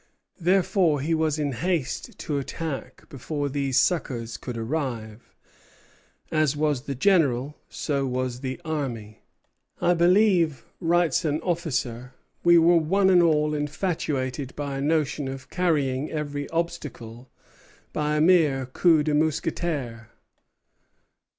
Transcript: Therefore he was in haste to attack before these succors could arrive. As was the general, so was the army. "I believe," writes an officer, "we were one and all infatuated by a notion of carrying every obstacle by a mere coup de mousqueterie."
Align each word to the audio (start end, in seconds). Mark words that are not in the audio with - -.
Therefore 0.39 0.99
he 0.99 1.13
was 1.13 1.37
in 1.37 1.51
haste 1.51 2.17
to 2.17 2.39
attack 2.39 3.07
before 3.07 3.49
these 3.49 3.79
succors 3.79 4.35
could 4.35 4.57
arrive. 4.57 5.35
As 6.31 6.57
was 6.57 6.85
the 6.85 6.95
general, 6.95 7.55
so 7.69 8.07
was 8.07 8.39
the 8.39 8.59
army. 8.65 9.21
"I 9.79 9.93
believe," 9.93 10.65
writes 10.79 11.23
an 11.23 11.39
officer, 11.41 12.15
"we 12.43 12.57
were 12.57 12.77
one 12.77 13.11
and 13.11 13.21
all 13.21 13.53
infatuated 13.53 14.55
by 14.55 14.79
a 14.79 14.81
notion 14.81 15.27
of 15.27 15.51
carrying 15.51 16.09
every 16.09 16.49
obstacle 16.49 17.29
by 17.93 18.15
a 18.17 18.21
mere 18.21 18.65
coup 18.65 19.03
de 19.03 19.13
mousqueterie." 19.13 20.07